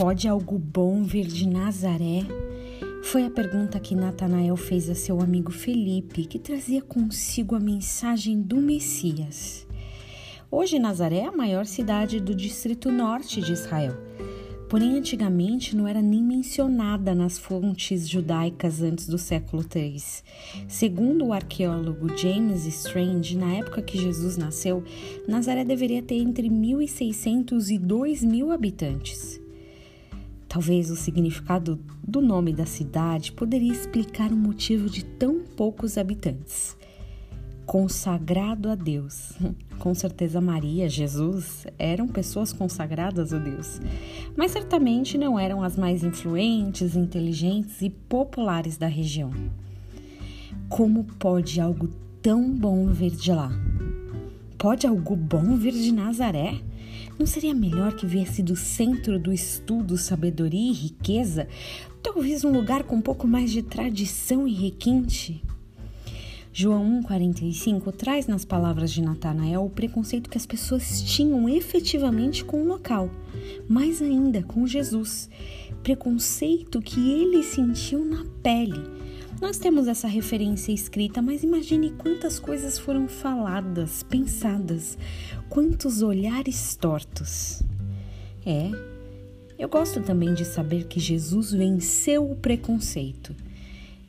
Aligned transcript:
Pode 0.00 0.26
algo 0.26 0.58
bom 0.58 1.02
vir 1.02 1.26
de 1.26 1.46
Nazaré? 1.46 2.22
Foi 3.02 3.26
a 3.26 3.30
pergunta 3.30 3.78
que 3.78 3.94
Natanael 3.94 4.56
fez 4.56 4.88
a 4.88 4.94
seu 4.94 5.20
amigo 5.20 5.52
Felipe, 5.52 6.24
que 6.24 6.38
trazia 6.38 6.80
consigo 6.80 7.54
a 7.54 7.60
mensagem 7.60 8.40
do 8.40 8.56
Messias. 8.62 9.66
Hoje, 10.50 10.78
Nazaré 10.78 11.18
é 11.18 11.26
a 11.26 11.32
maior 11.32 11.66
cidade 11.66 12.18
do 12.18 12.34
distrito 12.34 12.90
norte 12.90 13.42
de 13.42 13.52
Israel. 13.52 13.92
Porém, 14.70 14.96
antigamente 14.96 15.76
não 15.76 15.86
era 15.86 16.00
nem 16.00 16.22
mencionada 16.22 17.14
nas 17.14 17.36
fontes 17.36 18.08
judaicas 18.08 18.80
antes 18.80 19.06
do 19.06 19.18
século 19.18 19.62
III. 19.62 20.02
Segundo 20.66 21.26
o 21.26 21.32
arqueólogo 21.34 22.16
James 22.16 22.64
Strange, 22.64 23.36
na 23.36 23.56
época 23.56 23.82
que 23.82 23.98
Jesus 23.98 24.38
nasceu, 24.38 24.82
Nazaré 25.28 25.62
deveria 25.62 26.00
ter 26.00 26.16
entre 26.16 26.48
1.600 26.48 27.68
e 27.68 27.78
2.000 27.78 28.50
habitantes. 28.50 29.40
Talvez 30.50 30.90
o 30.90 30.96
significado 30.96 31.78
do 32.02 32.20
nome 32.20 32.52
da 32.52 32.66
cidade 32.66 33.30
poderia 33.30 33.70
explicar 33.70 34.32
o 34.32 34.36
motivo 34.36 34.90
de 34.90 35.04
tão 35.04 35.44
poucos 35.56 35.96
habitantes. 35.96 36.76
Consagrado 37.64 38.68
a 38.68 38.74
Deus. 38.74 39.32
Com 39.78 39.94
certeza, 39.94 40.40
Maria, 40.40 40.88
Jesus 40.88 41.68
eram 41.78 42.08
pessoas 42.08 42.52
consagradas 42.52 43.32
a 43.32 43.38
Deus, 43.38 43.80
mas 44.36 44.50
certamente 44.50 45.16
não 45.16 45.38
eram 45.38 45.62
as 45.62 45.76
mais 45.76 46.02
influentes, 46.02 46.96
inteligentes 46.96 47.80
e 47.80 47.88
populares 47.88 48.76
da 48.76 48.88
região. 48.88 49.30
Como 50.68 51.04
pode 51.04 51.60
algo 51.60 51.88
tão 52.20 52.50
bom 52.50 52.88
vir 52.88 53.12
de 53.12 53.30
lá? 53.32 53.52
Pode 54.60 54.86
algo 54.86 55.16
bom 55.16 55.56
vir 55.56 55.72
de 55.72 55.90
Nazaré? 55.90 56.60
Não 57.18 57.24
seria 57.24 57.54
melhor 57.54 57.94
que 57.94 58.04
viesse 58.04 58.42
do 58.42 58.54
centro 58.54 59.18
do 59.18 59.32
estudo, 59.32 59.96
sabedoria 59.96 60.70
e 60.70 60.74
riqueza? 60.74 61.48
Talvez 62.02 62.44
um 62.44 62.52
lugar 62.52 62.82
com 62.82 62.96
um 62.96 63.00
pouco 63.00 63.26
mais 63.26 63.50
de 63.50 63.62
tradição 63.62 64.46
e 64.46 64.52
requinte? 64.52 65.42
João 66.52 67.00
1,45 67.00 67.90
traz 67.92 68.26
nas 68.26 68.44
palavras 68.44 68.92
de 68.92 69.00
Natanael 69.00 69.64
o 69.64 69.70
preconceito 69.70 70.28
que 70.28 70.36
as 70.36 70.44
pessoas 70.44 71.00
tinham 71.00 71.48
efetivamente 71.48 72.44
com 72.44 72.62
o 72.62 72.68
local, 72.68 73.08
mais 73.66 74.02
ainda 74.02 74.42
com 74.42 74.66
Jesus. 74.66 75.30
Preconceito 75.82 76.82
que 76.82 77.10
ele 77.10 77.42
sentiu 77.42 78.04
na 78.04 78.26
pele 78.42 78.82
nós 79.40 79.58
temos 79.58 79.88
essa 79.88 80.06
referência 80.06 80.72
escrita, 80.72 81.22
mas 81.22 81.42
imagine 81.42 81.90
quantas 81.92 82.38
coisas 82.38 82.78
foram 82.78 83.08
faladas, 83.08 84.02
pensadas, 84.02 84.98
quantos 85.48 86.02
olhares 86.02 86.76
tortos. 86.76 87.62
É, 88.44 88.70
eu 89.58 89.68
gosto 89.68 90.00
também 90.02 90.34
de 90.34 90.44
saber 90.44 90.84
que 90.84 91.00
Jesus 91.00 91.52
venceu 91.52 92.30
o 92.30 92.36
preconceito. 92.36 93.34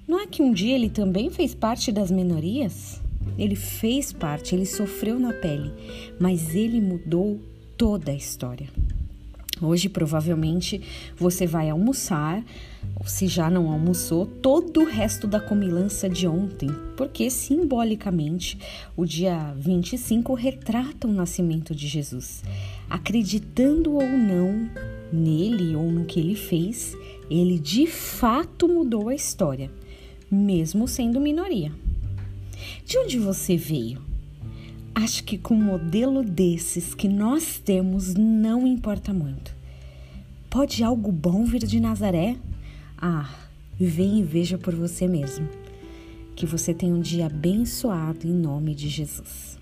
Não 0.08 0.20
é 0.20 0.28
que 0.28 0.42
um 0.42 0.52
dia 0.52 0.76
ele 0.76 0.90
também 0.90 1.30
fez 1.30 1.56
parte 1.56 1.92
das 1.92 2.12
minorias? 2.12 3.02
Ele 3.38 3.56
fez 3.56 4.12
parte, 4.12 4.54
ele 4.54 4.66
sofreu 4.66 5.20
na 5.20 5.32
pele, 5.32 5.72
mas 6.20 6.54
ele 6.54 6.82
mudou 6.82 7.40
toda 7.78 8.12
a 8.12 8.16
história. 8.16 8.70
Hoje, 9.62 9.88
provavelmente, 9.90 10.82
você 11.16 11.46
vai 11.46 11.70
almoçar, 11.70 12.44
se 13.06 13.28
já 13.28 13.48
não 13.48 13.72
almoçou, 13.72 14.26
todo 14.26 14.82
o 14.82 14.86
resto 14.86 15.28
da 15.28 15.40
comilança 15.40 16.10
de 16.10 16.28
ontem, 16.28 16.70
porque 16.98 17.30
simbolicamente 17.30 18.58
o 18.98 19.06
dia 19.06 19.54
25 19.56 20.34
retrata 20.34 21.08
o 21.08 21.14
nascimento 21.14 21.76
de 21.76 21.88
Jesus. 21.88 22.44
Acreditando 22.90 23.94
ou 23.94 24.08
não 24.08 24.68
nele 25.14 25.76
ou 25.76 25.92
no 25.92 26.06
que 26.06 26.20
ele 26.20 26.36
fez, 26.36 26.98
ele 27.30 27.60
de 27.60 27.86
fato 27.86 28.68
mudou 28.68 29.10
a 29.10 29.16
história, 29.16 29.70
mesmo 30.30 30.88
sendo 30.88 31.22
minoria. 31.22 31.72
De 32.84 32.98
onde 32.98 33.20
você 33.20 33.56
veio? 33.56 34.11
Acho 34.94 35.24
que 35.24 35.38
com 35.38 35.56
um 35.56 35.64
modelo 35.64 36.24
desses 36.24 36.94
que 36.94 37.08
nós 37.08 37.60
temos 37.60 38.14
não 38.14 38.68
importa 38.68 39.14
muito. 39.14 39.56
Pode 40.50 40.84
algo 40.84 41.12
bom 41.12 41.46
vir 41.46 41.66
de 41.66 41.80
Nazaré? 41.80 42.36
Ah, 42.98 43.34
vem 43.80 44.20
e 44.20 44.24
veja 44.24 44.58
por 44.58 44.76
você 44.76 45.08
mesmo. 45.08 45.48
Que 46.36 46.46
você 46.46 46.74
tenha 46.74 46.94
um 46.94 47.00
dia 47.00 47.28
abençoado 47.28 48.28
em 48.28 48.34
nome 48.34 48.76
de 48.76 48.90
Jesus. 48.90 49.61